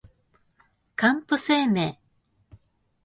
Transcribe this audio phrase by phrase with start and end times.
[0.95, 1.99] かんぽ生命